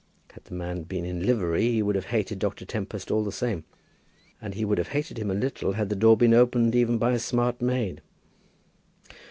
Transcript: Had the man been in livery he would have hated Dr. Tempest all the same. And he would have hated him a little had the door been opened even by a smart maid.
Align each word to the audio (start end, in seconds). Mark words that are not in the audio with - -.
Had 0.33 0.45
the 0.45 0.55
man 0.55 0.81
been 0.81 1.05
in 1.05 1.27
livery 1.27 1.69
he 1.73 1.83
would 1.83 1.93
have 1.93 2.05
hated 2.07 2.39
Dr. 2.39 2.65
Tempest 2.65 3.11
all 3.11 3.23
the 3.23 3.31
same. 3.31 3.65
And 4.41 4.55
he 4.55 4.65
would 4.65 4.79
have 4.79 4.87
hated 4.87 5.19
him 5.19 5.29
a 5.29 5.35
little 5.35 5.73
had 5.73 5.89
the 5.89 5.95
door 5.95 6.17
been 6.17 6.33
opened 6.33 6.73
even 6.73 6.97
by 6.97 7.11
a 7.11 7.19
smart 7.19 7.61
maid. 7.61 8.01